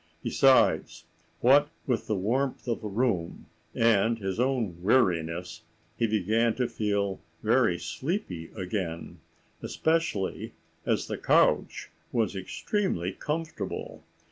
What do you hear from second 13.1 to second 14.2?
comfortable.